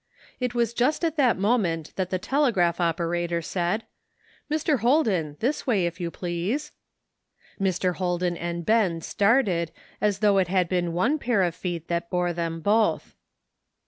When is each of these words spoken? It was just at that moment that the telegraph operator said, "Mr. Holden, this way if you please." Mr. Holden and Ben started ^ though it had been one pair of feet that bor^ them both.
It 0.39 0.55
was 0.55 0.73
just 0.73 1.05
at 1.05 1.15
that 1.17 1.37
moment 1.37 1.93
that 1.95 2.09
the 2.09 2.17
telegraph 2.17 2.81
operator 2.81 3.39
said, 3.39 3.83
"Mr. 4.49 4.79
Holden, 4.79 5.37
this 5.41 5.67
way 5.67 5.85
if 5.85 5.99
you 6.01 6.09
please." 6.09 6.71
Mr. 7.59 7.97
Holden 7.97 8.35
and 8.35 8.65
Ben 8.65 9.01
started 9.01 9.71
^ 10.01 10.19
though 10.19 10.39
it 10.39 10.47
had 10.47 10.67
been 10.67 10.93
one 10.93 11.19
pair 11.19 11.43
of 11.43 11.53
feet 11.53 11.87
that 11.87 12.09
bor^ 12.09 12.33
them 12.33 12.61
both. 12.61 13.15